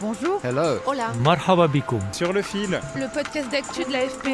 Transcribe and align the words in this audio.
Bonjour. 0.00 0.40
Hello. 0.42 0.78
Hola. 0.86 1.12
Marhaba 1.22 1.68
bikoum. 1.68 2.00
Sur 2.12 2.32
le 2.32 2.40
fil. 2.40 2.80
Le 2.96 3.12
podcast 3.12 3.50
d'actu 3.50 3.84
de 3.84 3.92
l'AFP. 3.92 4.28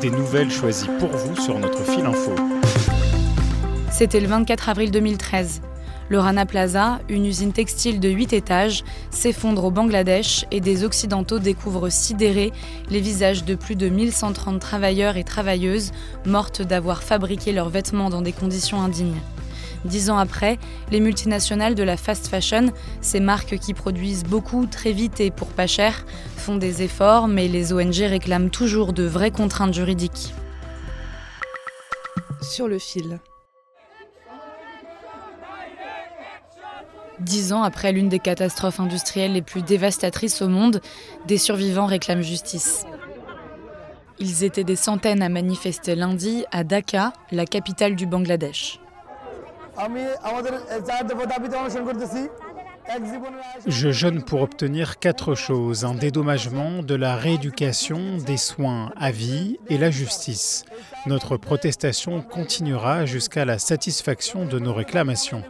Des 0.00 0.10
nouvelles 0.10 0.50
choisies 0.50 0.88
pour 0.98 1.10
vous 1.10 1.36
sur 1.36 1.58
notre 1.58 1.84
fil 1.84 2.06
info. 2.06 2.34
C'était 3.90 4.20
le 4.20 4.28
24 4.28 4.70
avril 4.70 4.90
2013. 4.90 5.60
Le 6.08 6.18
Rana 6.18 6.46
Plaza, 6.46 7.00
une 7.10 7.26
usine 7.26 7.52
textile 7.52 8.00
de 8.00 8.08
8 8.08 8.32
étages, 8.32 8.84
s'effondre 9.10 9.64
au 9.64 9.70
Bangladesh 9.70 10.46
et 10.50 10.60
des 10.60 10.82
Occidentaux 10.82 11.38
découvrent 11.38 11.90
sidérés 11.90 12.50
les 12.88 13.00
visages 13.00 13.44
de 13.44 13.54
plus 13.54 13.76
de 13.76 13.90
1130 13.90 14.60
travailleurs 14.60 15.18
et 15.18 15.24
travailleuses 15.24 15.92
mortes 16.24 16.62
d'avoir 16.62 17.02
fabriqué 17.02 17.52
leurs 17.52 17.68
vêtements 17.68 18.08
dans 18.08 18.22
des 18.22 18.32
conditions 18.32 18.80
indignes. 18.80 19.20
Dix 19.84 20.10
ans 20.10 20.18
après, 20.18 20.58
les 20.90 21.00
multinationales 21.00 21.74
de 21.74 21.82
la 21.82 21.96
fast 21.96 22.28
fashion, 22.28 22.72
ces 23.00 23.20
marques 23.20 23.58
qui 23.58 23.74
produisent 23.74 24.24
beaucoup 24.24 24.66
très 24.66 24.92
vite 24.92 25.20
et 25.20 25.30
pour 25.30 25.48
pas 25.48 25.66
cher, 25.66 26.06
font 26.36 26.56
des 26.56 26.82
efforts, 26.82 27.28
mais 27.28 27.48
les 27.48 27.72
ONG 27.72 27.96
réclament 27.96 28.50
toujours 28.50 28.92
de 28.92 29.04
vraies 29.04 29.30
contraintes 29.30 29.74
juridiques. 29.74 30.34
Sur 32.40 32.68
le 32.68 32.78
fil. 32.78 33.18
Dix 37.20 37.52
ans 37.52 37.62
après 37.62 37.92
l'une 37.92 38.08
des 38.08 38.18
catastrophes 38.18 38.80
industrielles 38.80 39.34
les 39.34 39.42
plus 39.42 39.62
dévastatrices 39.62 40.42
au 40.42 40.48
monde, 40.48 40.80
des 41.26 41.38
survivants 41.38 41.86
réclament 41.86 42.22
justice. 42.22 42.84
Ils 44.18 44.44
étaient 44.44 44.64
des 44.64 44.76
centaines 44.76 45.22
à 45.22 45.28
manifester 45.28 45.94
lundi 45.94 46.44
à 46.50 46.64
Dhaka, 46.64 47.12
la 47.30 47.46
capitale 47.46 47.96
du 47.96 48.06
Bangladesh. 48.06 48.80
Je 53.66 53.90
jeûne 53.90 54.22
pour 54.22 54.42
obtenir 54.42 54.98
quatre 54.98 55.34
choses 55.34 55.84
un 55.84 55.94
dédommagement, 55.94 56.82
de 56.82 56.94
la 56.94 57.16
rééducation, 57.16 58.18
des 58.18 58.36
soins 58.36 58.92
à 58.96 59.10
vie 59.10 59.58
et 59.68 59.78
la 59.78 59.90
justice. 59.90 60.64
Notre 61.06 61.36
protestation 61.36 62.22
continuera 62.22 63.06
jusqu'à 63.06 63.44
la 63.44 63.58
satisfaction 63.58 64.44
de 64.44 64.58
nos 64.58 64.74
réclamations. 64.74 65.42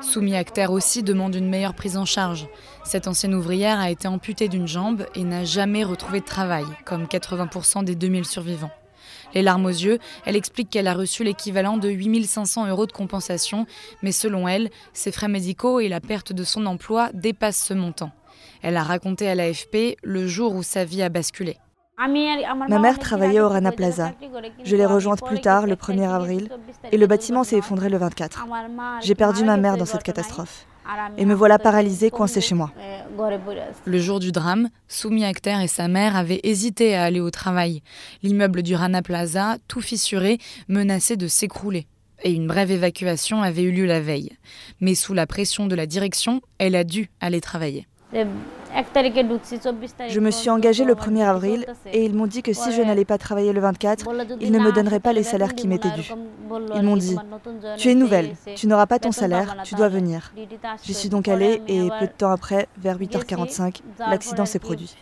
Soumi 0.00 0.34
Akhter 0.34 0.66
aussi 0.66 1.02
demande 1.02 1.34
une 1.34 1.48
meilleure 1.48 1.74
prise 1.74 1.96
en 1.96 2.04
charge. 2.04 2.48
Cette 2.84 3.06
ancienne 3.06 3.34
ouvrière 3.34 3.78
a 3.78 3.90
été 3.90 4.08
amputée 4.08 4.48
d'une 4.48 4.66
jambe 4.66 5.06
et 5.14 5.22
n'a 5.22 5.44
jamais 5.44 5.84
retrouvé 5.84 6.20
de 6.20 6.24
travail, 6.24 6.64
comme 6.84 7.04
80% 7.04 7.84
des 7.84 7.94
2000 7.94 8.24
survivants. 8.24 8.70
Les 9.34 9.42
larmes 9.42 9.66
aux 9.66 9.68
yeux, 9.68 9.98
elle 10.26 10.36
explique 10.36 10.70
qu'elle 10.70 10.88
a 10.88 10.94
reçu 10.94 11.24
l'équivalent 11.24 11.76
de 11.76 11.88
8500 11.88 12.68
euros 12.68 12.86
de 12.86 12.92
compensation, 12.92 13.66
mais 14.02 14.12
selon 14.12 14.48
elle, 14.48 14.70
ses 14.92 15.12
frais 15.12 15.28
médicaux 15.28 15.80
et 15.80 15.88
la 15.88 16.00
perte 16.00 16.32
de 16.32 16.44
son 16.44 16.66
emploi 16.66 17.10
dépassent 17.14 17.62
ce 17.62 17.74
montant. 17.74 18.10
Elle 18.62 18.76
a 18.76 18.82
raconté 18.82 19.28
à 19.28 19.34
l'AFP 19.34 19.96
le 20.02 20.26
jour 20.26 20.54
où 20.54 20.62
sa 20.62 20.84
vie 20.84 21.02
a 21.02 21.08
basculé. 21.08 21.58
Ma 21.98 22.78
mère 22.78 22.98
travaillait 22.98 23.40
au 23.40 23.48
Rana 23.48 23.70
Plaza. 23.70 24.12
Je 24.64 24.76
l'ai 24.76 24.86
rejointe 24.86 25.24
plus 25.24 25.40
tard, 25.40 25.66
le 25.66 25.74
1er 25.74 26.08
avril, 26.08 26.48
et 26.90 26.96
le 26.96 27.06
bâtiment 27.06 27.44
s'est 27.44 27.58
effondré 27.58 27.88
le 27.88 27.98
24. 27.98 28.46
J'ai 29.02 29.14
perdu 29.14 29.44
ma 29.44 29.56
mère 29.56 29.76
dans 29.76 29.84
cette 29.84 30.02
catastrophe. 30.02 30.66
Et 31.16 31.24
me 31.24 31.34
voilà 31.34 31.58
paralysée, 31.58 32.10
coincée 32.10 32.40
chez 32.40 32.54
moi. 32.54 32.72
Le 33.84 33.98
jour 33.98 34.20
du 34.20 34.32
drame, 34.32 34.68
Soumi 34.88 35.24
et 35.24 35.66
sa 35.68 35.88
mère 35.88 36.16
avaient 36.16 36.40
hésité 36.42 36.94
à 36.94 37.04
aller 37.04 37.20
au 37.20 37.30
travail. 37.30 37.82
L'immeuble 38.22 38.62
du 38.62 38.74
Rana 38.74 39.02
Plaza, 39.02 39.56
tout 39.68 39.80
fissuré, 39.80 40.38
menaçait 40.68 41.16
de 41.16 41.28
s'écrouler. 41.28 41.86
Et 42.24 42.32
une 42.32 42.46
brève 42.46 42.70
évacuation 42.70 43.42
avait 43.42 43.62
eu 43.62 43.72
lieu 43.72 43.86
la 43.86 44.00
veille. 44.00 44.30
Mais 44.80 44.94
sous 44.94 45.14
la 45.14 45.26
pression 45.26 45.66
de 45.66 45.74
la 45.74 45.86
direction, 45.86 46.40
elle 46.58 46.76
a 46.76 46.84
dû 46.84 47.10
aller 47.20 47.40
travailler. 47.40 47.86
Je 50.08 50.20
me 50.20 50.30
suis 50.30 50.50
engagée 50.50 50.84
le 50.84 50.94
1er 50.94 51.24
avril 51.24 51.66
et 51.92 52.04
ils 52.04 52.14
m'ont 52.14 52.26
dit 52.26 52.42
que 52.42 52.52
si 52.52 52.72
je 52.72 52.82
n'allais 52.82 53.04
pas 53.04 53.18
travailler 53.18 53.52
le 53.52 53.60
24, 53.60 54.08
ils 54.40 54.52
ne 54.52 54.58
me 54.58 54.72
donneraient 54.72 55.00
pas 55.00 55.12
les 55.12 55.22
salaires 55.22 55.54
qui 55.54 55.68
m'étaient 55.68 55.90
dus. 55.90 56.12
Ils 56.74 56.82
m'ont 56.82 56.96
dit 56.96 57.16
Tu 57.76 57.90
es 57.90 57.94
nouvelle, 57.94 58.34
tu 58.56 58.66
n'auras 58.66 58.86
pas 58.86 58.98
ton 58.98 59.12
salaire, 59.12 59.56
tu 59.64 59.74
dois 59.74 59.88
venir. 59.88 60.32
J'y 60.84 60.94
suis 60.94 61.08
donc 61.08 61.28
allée 61.28 61.60
et 61.68 61.88
peu 61.98 62.06
de 62.06 62.12
temps 62.12 62.30
après, 62.30 62.68
vers 62.78 62.98
8h45, 62.98 63.80
l'accident 63.98 64.46
s'est 64.46 64.58
produit. 64.58 64.94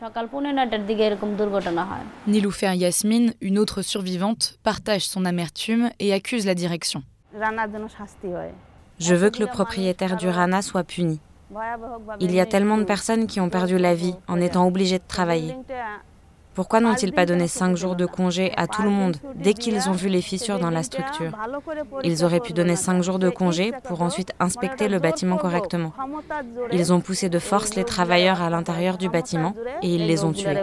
Niloufer 2.26 2.76
Yasmine, 2.76 3.34
une 3.40 3.58
autre 3.58 3.82
survivante, 3.82 4.58
partage 4.62 5.06
son 5.06 5.24
amertume 5.24 5.90
et 5.98 6.12
accuse 6.12 6.46
la 6.46 6.54
direction. 6.54 7.02
Je 8.98 9.14
veux 9.14 9.30
que 9.30 9.40
le 9.40 9.46
propriétaire 9.46 10.16
du 10.16 10.28
Rana 10.28 10.62
soit 10.62 10.84
puni. 10.84 11.20
Il 12.20 12.32
y 12.32 12.40
a 12.40 12.46
tellement 12.46 12.78
de 12.78 12.84
personnes 12.84 13.26
qui 13.26 13.40
ont 13.40 13.50
perdu 13.50 13.78
la 13.78 13.94
vie 13.94 14.14
en 14.28 14.40
étant 14.40 14.66
obligées 14.66 14.98
de 14.98 15.04
travailler. 15.06 15.56
Pourquoi 16.54 16.80
n'ont-ils 16.80 17.12
pas 17.12 17.26
donné 17.26 17.46
cinq 17.46 17.76
jours 17.76 17.94
de 17.94 18.06
congé 18.06 18.52
à 18.56 18.66
tout 18.66 18.82
le 18.82 18.90
monde 18.90 19.16
dès 19.36 19.54
qu'ils 19.54 19.88
ont 19.88 19.92
vu 19.92 20.08
les 20.08 20.20
fissures 20.20 20.58
dans 20.58 20.70
la 20.70 20.82
structure 20.82 21.32
Ils 22.02 22.24
auraient 22.24 22.40
pu 22.40 22.52
donner 22.52 22.76
cinq 22.76 23.02
jours 23.02 23.18
de 23.20 23.30
congé 23.30 23.72
pour 23.84 24.02
ensuite 24.02 24.32
inspecter 24.40 24.88
le 24.88 24.98
bâtiment 24.98 25.36
correctement. 25.36 25.92
Ils 26.72 26.92
ont 26.92 27.00
poussé 27.00 27.28
de 27.28 27.38
force 27.38 27.76
les 27.76 27.84
travailleurs 27.84 28.42
à 28.42 28.50
l'intérieur 28.50 28.98
du 28.98 29.08
bâtiment 29.08 29.54
et 29.82 29.94
ils 29.94 30.06
les 30.06 30.24
ont 30.24 30.32
tués. 30.32 30.62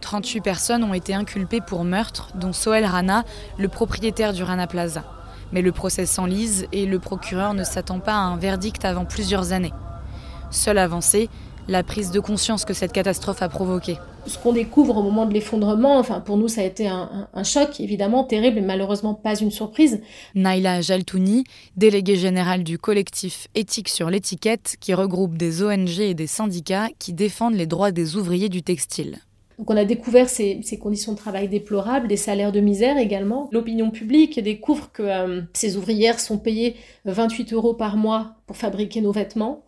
38 0.00 0.40
personnes 0.40 0.82
ont 0.82 0.94
été 0.94 1.14
inculpées 1.14 1.60
pour 1.60 1.84
meurtre, 1.84 2.30
dont 2.34 2.52
Soel 2.52 2.84
Rana, 2.84 3.24
le 3.58 3.68
propriétaire 3.68 4.32
du 4.32 4.42
Rana 4.42 4.66
Plaza. 4.66 5.04
Mais 5.52 5.62
le 5.62 5.72
procès 5.72 6.06
s'enlise 6.06 6.66
et 6.72 6.86
le 6.86 6.98
procureur 6.98 7.54
ne 7.54 7.62
s'attend 7.62 8.00
pas 8.00 8.14
à 8.14 8.16
un 8.16 8.36
verdict 8.38 8.84
avant 8.84 9.04
plusieurs 9.04 9.52
années. 9.52 9.72
Seule 10.52 10.76
avancée, 10.76 11.30
la 11.66 11.82
prise 11.82 12.10
de 12.10 12.20
conscience 12.20 12.66
que 12.66 12.74
cette 12.74 12.92
catastrophe 12.92 13.40
a 13.40 13.48
provoqué. 13.48 13.96
Ce 14.26 14.36
qu'on 14.36 14.52
découvre 14.52 14.98
au 14.98 15.02
moment 15.02 15.24
de 15.24 15.32
l'effondrement, 15.32 15.98
enfin 15.98 16.20
pour 16.20 16.36
nous 16.36 16.46
ça 16.46 16.60
a 16.60 16.64
été 16.64 16.86
un, 16.86 17.26
un, 17.32 17.42
choc 17.42 17.80
évidemment 17.80 18.22
terrible 18.24 18.58
et 18.58 18.62
malheureusement 18.62 19.14
pas 19.14 19.34
une 19.34 19.50
surprise. 19.50 20.00
Naila 20.34 20.82
Jaltouni, 20.82 21.44
déléguée 21.76 22.16
générale 22.16 22.64
du 22.64 22.78
collectif 22.78 23.48
Éthique 23.54 23.88
sur 23.88 24.10
l'étiquette 24.10 24.76
qui 24.78 24.92
regroupe 24.92 25.38
des 25.38 25.62
ONG 25.62 25.98
et 26.00 26.14
des 26.14 26.26
syndicats 26.26 26.88
qui 26.98 27.14
défendent 27.14 27.54
les 27.54 27.66
droits 27.66 27.90
des 27.90 28.16
ouvriers 28.16 28.50
du 28.50 28.62
textile. 28.62 29.18
Donc 29.58 29.70
on 29.70 29.76
a 29.76 29.84
découvert 29.84 30.28
ces, 30.28 30.60
ces, 30.64 30.78
conditions 30.78 31.12
de 31.12 31.18
travail 31.18 31.46
déplorables, 31.46 32.08
des 32.08 32.16
salaires 32.16 32.52
de 32.52 32.60
misère 32.60 32.98
également. 32.98 33.48
L'opinion 33.52 33.90
publique 33.90 34.42
découvre 34.42 34.90
que 34.92 35.02
euh, 35.02 35.42
ces 35.52 35.76
ouvrières 35.76 36.18
sont 36.20 36.38
payées 36.38 36.74
28 37.04 37.52
euros 37.52 37.74
par 37.74 37.96
mois 37.96 38.34
pour 38.46 38.56
fabriquer 38.56 39.00
nos 39.00 39.12
vêtements, 39.12 39.62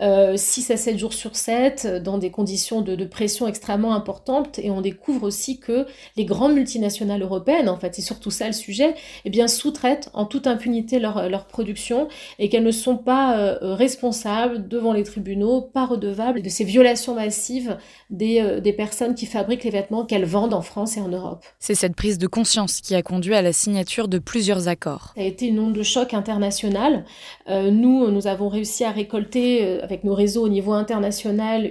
euh, 0.00 0.36
6 0.36 0.70
à 0.70 0.76
7 0.76 0.98
jours 0.98 1.12
sur 1.12 1.36
7, 1.36 2.02
dans 2.02 2.18
des 2.18 2.30
conditions 2.30 2.80
de, 2.80 2.94
de, 2.94 3.04
pression 3.04 3.46
extrêmement 3.46 3.94
importantes. 3.94 4.58
Et 4.58 4.70
on 4.70 4.80
découvre 4.80 5.24
aussi 5.24 5.58
que 5.58 5.86
les 6.16 6.24
grandes 6.24 6.54
multinationales 6.54 7.22
européennes, 7.22 7.68
en 7.68 7.76
fait, 7.76 7.94
c'est 7.94 8.02
surtout 8.02 8.30
ça 8.30 8.46
le 8.46 8.52
sujet, 8.52 8.94
eh 9.24 9.30
bien 9.30 9.48
sous-traitent 9.48 10.10
en 10.14 10.24
toute 10.24 10.46
impunité 10.46 10.98
leur, 10.98 11.28
leur 11.28 11.46
production 11.46 12.08
et 12.38 12.48
qu'elles 12.48 12.64
ne 12.64 12.70
sont 12.70 12.96
pas 12.96 13.38
euh, 13.38 13.74
responsables 13.74 14.68
devant 14.68 14.92
les 14.92 15.04
tribunaux, 15.04 15.60
pas 15.60 15.86
redevables 15.86 16.42
de 16.42 16.48
ces 16.48 16.64
violations 16.64 17.14
massives 17.14 17.76
des, 18.10 18.40
euh, 18.40 18.60
des 18.60 18.72
personnes 18.72 19.14
qui 19.14 19.26
fabriquent 19.26 19.64
les 19.64 19.70
vêtements 19.70 20.04
qu'elles 20.04 20.24
vendent 20.24 20.54
en 20.54 20.62
France 20.62 20.96
et 20.96 21.00
en 21.00 21.08
Europe. 21.08 21.44
C'est 21.58 21.74
cette 21.74 21.96
prise 21.96 22.18
de 22.18 22.26
conscience 22.26 22.80
qui 22.80 22.94
a 22.94 23.02
conduit 23.02 23.34
à 23.34 23.42
la 23.42 23.52
signature 23.52 24.08
de 24.08 24.18
plusieurs 24.18 24.68
accords. 24.68 25.12
Ça 25.16 25.22
a 25.22 25.24
été 25.24 25.46
une 25.46 25.58
onde 25.58 25.72
de 25.72 25.82
choc 25.82 26.14
internationale. 26.14 27.04
Euh, 27.48 27.70
nous, 27.70 28.10
nous 28.10 28.26
avons 28.26 28.48
réussi 28.48 28.84
à 28.84 28.90
récolter 28.90 29.78
avec 29.88 30.04
nos 30.04 30.14
réseaux 30.14 30.44
au 30.44 30.48
niveau 30.48 30.72
international, 30.72 31.70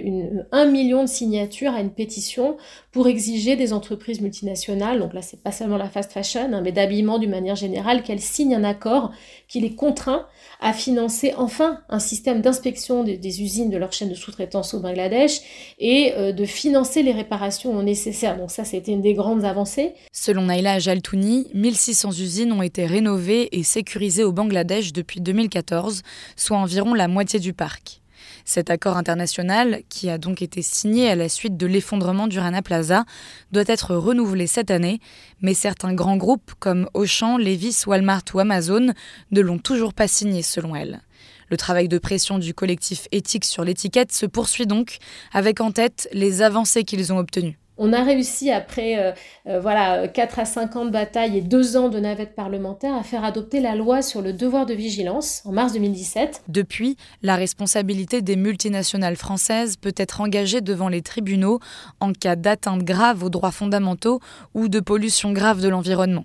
un 0.50 0.66
million 0.66 1.04
de 1.04 1.08
signatures 1.08 1.72
à 1.72 1.80
une 1.80 1.90
pétition 1.90 2.56
pour 2.90 3.06
exiger 3.06 3.54
des 3.54 3.72
entreprises 3.72 4.20
multinationales, 4.20 4.98
donc 4.98 5.14
là 5.14 5.22
c'est 5.22 5.40
pas 5.40 5.52
seulement 5.52 5.76
la 5.76 5.88
fast 5.88 6.10
fashion, 6.10 6.52
hein, 6.52 6.60
mais 6.62 6.72
d'habillement 6.72 7.18
d'une 7.18 7.30
manière 7.30 7.54
générale, 7.54 8.02
qu'elles 8.02 8.20
signent 8.20 8.56
un 8.56 8.64
accord 8.64 9.12
qui 9.46 9.60
les 9.60 9.74
contraint 9.74 10.26
à 10.60 10.72
financer 10.72 11.32
enfin 11.36 11.80
un 11.88 12.00
système 12.00 12.40
d'inspection 12.40 13.04
des, 13.04 13.42
usines 13.42 13.70
de 13.70 13.76
leur 13.76 13.92
chaîne 13.92 14.08
de 14.08 14.14
sous-traitance 14.14 14.74
au 14.74 14.80
Bangladesh 14.80 15.40
et 15.78 16.12
euh, 16.16 16.32
de 16.32 16.44
financer 16.44 17.02
les 17.02 17.12
réparations 17.12 17.80
nécessaires. 17.82 18.36
Donc 18.36 18.50
ça, 18.50 18.64
c'était 18.64 18.92
une 18.92 19.02
des 19.02 19.14
grandes 19.14 19.44
avancées. 19.44 19.94
Selon 20.12 20.46
Naila 20.46 20.80
Jaltouni, 20.80 21.46
1600 21.54 22.10
usines 22.10 22.52
ont 22.52 22.62
été 22.62 22.86
rénovées 22.86 23.48
et 23.56 23.62
sécurisées 23.62 24.24
au 24.24 24.32
Bangladesh 24.32 24.92
depuis 24.92 25.20
2014, 25.20 26.02
soit 26.34 26.56
environ 26.56 26.94
la 26.94 27.06
moitié 27.06 27.38
du 27.38 27.52
parc. 27.52 28.00
Cet 28.48 28.70
accord 28.70 28.96
international, 28.96 29.82
qui 29.90 30.08
a 30.08 30.16
donc 30.16 30.40
été 30.40 30.62
signé 30.62 31.10
à 31.10 31.14
la 31.14 31.28
suite 31.28 31.58
de 31.58 31.66
l'effondrement 31.66 32.28
du 32.28 32.38
Rana 32.38 32.62
Plaza, 32.62 33.04
doit 33.52 33.64
être 33.66 33.94
renouvelé 33.94 34.46
cette 34.46 34.70
année, 34.70 35.00
mais 35.42 35.52
certains 35.52 35.92
grands 35.92 36.16
groupes 36.16 36.54
comme 36.58 36.88
Auchan, 36.94 37.36
Levis, 37.36 37.82
Walmart 37.86 38.22
ou 38.32 38.38
Amazon 38.38 38.94
ne 39.32 39.40
l'ont 39.42 39.58
toujours 39.58 39.92
pas 39.92 40.08
signé 40.08 40.40
selon 40.40 40.74
elle. 40.74 41.02
Le 41.50 41.58
travail 41.58 41.88
de 41.88 41.98
pression 41.98 42.38
du 42.38 42.54
collectif 42.54 43.06
éthique 43.12 43.44
sur 43.44 43.64
l'étiquette 43.64 44.12
se 44.12 44.24
poursuit 44.24 44.66
donc, 44.66 44.96
avec 45.34 45.60
en 45.60 45.70
tête 45.70 46.08
les 46.14 46.40
avancées 46.40 46.84
qu'ils 46.84 47.12
ont 47.12 47.18
obtenues. 47.18 47.58
On 47.80 47.92
a 47.92 48.02
réussi, 48.02 48.50
après 48.50 48.98
euh, 48.98 49.12
euh, 49.46 49.60
voilà, 49.60 50.08
4 50.08 50.40
à 50.40 50.44
5 50.44 50.74
ans 50.74 50.84
de 50.84 50.90
bataille 50.90 51.38
et 51.38 51.40
2 51.40 51.76
ans 51.76 51.88
de 51.88 52.00
navette 52.00 52.34
parlementaire, 52.34 52.94
à 52.94 53.04
faire 53.04 53.24
adopter 53.24 53.60
la 53.60 53.76
loi 53.76 54.02
sur 54.02 54.20
le 54.20 54.32
devoir 54.32 54.66
de 54.66 54.74
vigilance 54.74 55.42
en 55.44 55.52
mars 55.52 55.72
2017. 55.74 56.42
Depuis, 56.48 56.96
la 57.22 57.36
responsabilité 57.36 58.20
des 58.20 58.34
multinationales 58.34 59.16
françaises 59.16 59.76
peut 59.76 59.94
être 59.96 60.20
engagée 60.20 60.60
devant 60.60 60.88
les 60.88 61.02
tribunaux 61.02 61.60
en 62.00 62.12
cas 62.12 62.34
d'atteinte 62.34 62.82
grave 62.82 63.22
aux 63.22 63.30
droits 63.30 63.52
fondamentaux 63.52 64.18
ou 64.54 64.68
de 64.68 64.80
pollution 64.80 65.32
grave 65.32 65.62
de 65.62 65.68
l'environnement. 65.68 66.24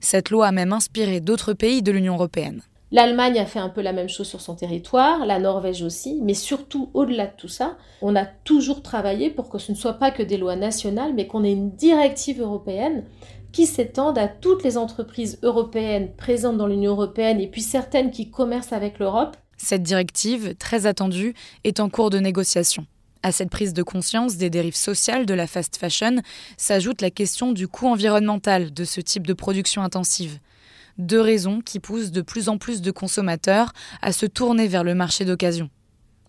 Cette 0.00 0.28
loi 0.28 0.48
a 0.48 0.52
même 0.52 0.72
inspiré 0.72 1.20
d'autres 1.20 1.54
pays 1.54 1.82
de 1.82 1.92
l'Union 1.92 2.14
européenne. 2.14 2.62
L'Allemagne 2.92 3.38
a 3.38 3.46
fait 3.46 3.60
un 3.60 3.68
peu 3.68 3.82
la 3.82 3.92
même 3.92 4.08
chose 4.08 4.26
sur 4.26 4.40
son 4.40 4.56
territoire, 4.56 5.24
la 5.24 5.38
Norvège 5.38 5.82
aussi, 5.82 6.18
mais 6.22 6.34
surtout 6.34 6.90
au-delà 6.92 7.26
de 7.26 7.36
tout 7.36 7.48
ça, 7.48 7.78
on 8.02 8.16
a 8.16 8.24
toujours 8.24 8.82
travaillé 8.82 9.30
pour 9.30 9.48
que 9.48 9.58
ce 9.58 9.70
ne 9.70 9.76
soit 9.76 9.94
pas 9.94 10.10
que 10.10 10.24
des 10.24 10.36
lois 10.36 10.56
nationales, 10.56 11.14
mais 11.14 11.28
qu'on 11.28 11.44
ait 11.44 11.52
une 11.52 11.70
directive 11.70 12.40
européenne 12.40 13.04
qui 13.52 13.66
s'étende 13.66 14.18
à 14.18 14.26
toutes 14.26 14.64
les 14.64 14.76
entreprises 14.76 15.38
européennes 15.42 16.10
présentes 16.16 16.56
dans 16.56 16.66
l'Union 16.66 16.92
européenne 16.92 17.40
et 17.40 17.46
puis 17.46 17.62
certaines 17.62 18.10
qui 18.10 18.28
commercent 18.28 18.72
avec 18.72 18.98
l'Europe. 18.98 19.36
Cette 19.56 19.82
directive, 19.84 20.56
très 20.56 20.86
attendue, 20.86 21.34
est 21.62 21.78
en 21.78 21.88
cours 21.88 22.10
de 22.10 22.18
négociation. 22.18 22.86
À 23.22 23.30
cette 23.30 23.50
prise 23.50 23.74
de 23.74 23.82
conscience 23.82 24.36
des 24.36 24.50
dérives 24.50 24.76
sociales 24.76 25.26
de 25.26 25.34
la 25.34 25.46
fast 25.46 25.76
fashion 25.76 26.16
s'ajoute 26.56 27.02
la 27.02 27.10
question 27.10 27.52
du 27.52 27.68
coût 27.68 27.86
environnemental 27.86 28.72
de 28.72 28.84
ce 28.84 29.00
type 29.00 29.26
de 29.26 29.34
production 29.34 29.82
intensive 29.82 30.40
deux 30.98 31.20
raisons 31.20 31.60
qui 31.60 31.80
poussent 31.80 32.10
de 32.10 32.22
plus 32.22 32.48
en 32.48 32.58
plus 32.58 32.80
de 32.82 32.90
consommateurs 32.90 33.72
à 34.02 34.12
se 34.12 34.26
tourner 34.26 34.68
vers 34.68 34.84
le 34.84 34.94
marché 34.94 35.24
d'occasion. 35.24 35.70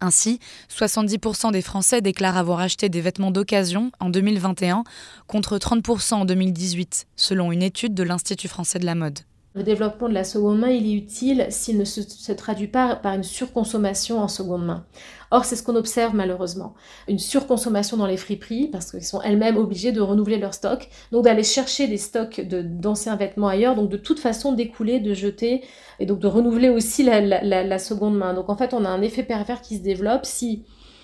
Ainsi, 0.01 0.39
70% 0.69 1.51
des 1.51 1.61
Français 1.61 2.01
déclarent 2.01 2.37
avoir 2.37 2.59
acheté 2.59 2.89
des 2.89 3.01
vêtements 3.01 3.29
d'occasion 3.29 3.91
en 3.99 4.09
2021 4.09 4.83
contre 5.27 5.57
30% 5.57 6.13
en 6.15 6.25
2018, 6.25 7.07
selon 7.15 7.51
une 7.51 7.61
étude 7.61 7.93
de 7.93 8.03
l'Institut 8.03 8.47
français 8.47 8.79
de 8.79 8.85
la 8.85 8.95
mode. 8.95 9.19
Le 9.53 9.63
développement 9.63 10.07
de 10.07 10.13
la 10.13 10.23
seconde 10.23 10.59
main, 10.59 10.69
il 10.69 10.87
est 10.87 10.95
utile 10.95 11.47
s'il 11.49 11.77
ne 11.77 11.83
se, 11.83 12.31
traduit 12.31 12.69
pas 12.69 12.95
par 12.95 13.13
une 13.15 13.23
surconsommation 13.23 14.19
en 14.19 14.29
seconde 14.29 14.65
main. 14.65 14.85
Or, 15.29 15.43
c'est 15.43 15.57
ce 15.57 15.63
qu'on 15.63 15.75
observe 15.75 16.15
malheureusement. 16.15 16.73
Une 17.09 17.19
surconsommation 17.19 17.97
dans 17.97 18.05
les 18.05 18.15
friperies, 18.15 18.69
parce 18.69 18.91
qu'ils 18.91 19.03
sont 19.03 19.21
elles-mêmes 19.21 19.57
obligées 19.57 19.91
de 19.91 19.99
renouveler 19.99 20.37
leur 20.37 20.53
stock, 20.53 20.87
donc 21.11 21.25
d'aller 21.25 21.43
chercher 21.43 21.87
des 21.87 21.97
stocks 21.97 22.39
d'anciens 22.39 23.17
vêtements 23.17 23.49
ailleurs, 23.49 23.75
donc 23.75 23.89
de 23.89 23.97
toute 23.97 24.19
façon 24.19 24.53
d'écouler, 24.53 25.01
de 25.01 25.13
jeter, 25.13 25.65
et 25.99 26.05
donc 26.05 26.19
de 26.19 26.27
renouveler 26.27 26.69
aussi 26.69 27.03
la, 27.03 27.79
seconde 27.79 28.17
main. 28.17 28.33
Donc 28.33 28.49
en 28.49 28.55
fait, 28.55 28.73
on 28.73 28.85
a 28.85 28.89
un 28.89 29.01
effet 29.01 29.23
pervers 29.23 29.59
qui 29.59 29.77
se 29.77 29.83
développe 29.83 30.25
si 30.25 30.63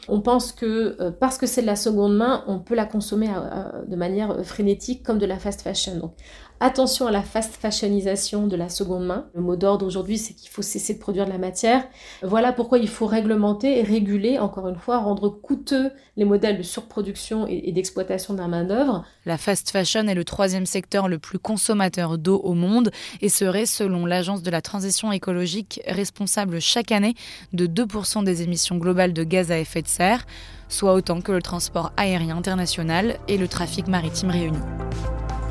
on 0.10 0.22
pense 0.22 0.52
que 0.52 0.96
euh, 1.02 1.12
parce 1.12 1.38
que 1.38 1.46
c'est 1.46 1.62
de 1.62 1.68
la 1.68 1.76
seconde 1.76 2.16
main, 2.16 2.44
on 2.48 2.60
peut 2.60 2.76
la 2.76 2.86
consommer 2.86 3.30
euh, 3.30 3.40
euh, 3.40 3.86
de 3.86 3.96
manière 3.96 4.46
frénétique 4.46 5.04
comme 5.04 5.18
de 5.18 5.26
la 5.26 5.38
fast 5.38 5.62
fashion. 5.62 6.14
Attention 6.60 7.06
à 7.06 7.12
la 7.12 7.22
fast 7.22 7.56
fashionisation 7.56 8.48
de 8.48 8.56
la 8.56 8.68
seconde 8.68 9.06
main. 9.06 9.28
Le 9.36 9.42
mot 9.42 9.56
d'ordre 9.56 9.86
aujourd'hui, 9.86 10.18
c'est 10.18 10.34
qu'il 10.34 10.50
faut 10.50 10.64
cesser 10.64 10.96
de 10.96 11.00
produire 11.00 11.26
de 11.26 11.30
la 11.30 11.38
matière. 11.38 11.88
Voilà 12.24 12.52
pourquoi 12.52 12.80
il 12.80 12.88
faut 12.88 13.06
réglementer 13.06 13.78
et 13.78 13.84
réguler, 13.84 14.40
encore 14.40 14.68
une 14.68 14.76
fois, 14.76 14.98
rendre 14.98 15.30
coûteux 15.30 15.92
les 16.16 16.26
modèles 16.26 16.58
de 16.58 16.64
surproduction 16.64 17.46
et 17.48 17.72
d'exploitation 17.72 18.34
de 18.34 18.40
la 18.40 18.48
main-d'œuvre. 18.48 19.06
La 19.28 19.38
fast 19.38 19.70
fashion 19.70 20.08
est 20.08 20.16
le 20.16 20.24
troisième 20.24 20.66
secteur 20.66 21.08
le 21.08 21.20
plus 21.20 21.38
consommateur 21.38 22.18
d'eau 22.18 22.42
au 22.44 22.56
monde 22.56 22.90
et 23.22 23.30
serait, 23.30 23.68
selon 23.68 24.08
l'Agence 24.08 24.42
de 24.42 24.50
la 24.50 24.64
transition 24.64 25.12
écologique, 25.12 25.80
responsable 25.86 26.60
chaque 26.60 26.92
année 26.92 27.14
de 27.54 27.68
2% 27.68 28.24
des 28.24 28.42
émissions 28.42 28.78
globales 28.78 29.14
de 29.14 29.24
gaz 29.24 29.52
à 29.52 29.60
effet 29.60 29.84
de 29.84 29.88
serre, 29.88 30.26
soit 30.70 30.96
autant 30.96 31.22
que 31.22 31.32
le 31.32 31.44
transport 31.44 31.92
aérien 31.98 32.36
international 32.36 33.20
et 33.28 33.38
le 33.38 33.48
trafic 33.48 33.88
maritime 33.88 34.32
réunis. 34.32 34.58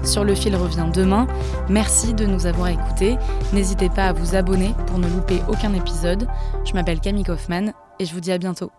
Sur 0.04 0.24
le 0.24 0.34
fil 0.34 0.54
revient 0.56 0.86
demain. 0.92 1.26
Merci 1.68 2.14
de 2.14 2.26
nous 2.26 2.46
avoir 2.46 2.68
écoutés. 2.68 3.16
N'hésitez 3.52 3.88
pas 3.88 4.06
à 4.06 4.12
vous 4.12 4.34
abonner 4.34 4.74
pour 4.86 4.98
ne 4.98 5.08
louper 5.08 5.40
aucun 5.48 5.72
épisode. 5.74 6.28
Je 6.64 6.72
m'appelle 6.74 7.00
Camille 7.00 7.24
Kaufmann 7.24 7.72
et 7.98 8.04
je 8.04 8.14
vous 8.14 8.20
dis 8.20 8.32
à 8.32 8.38
bientôt. 8.38 8.70